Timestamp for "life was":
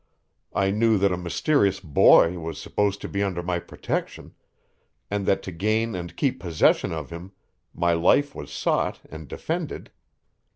7.93-8.51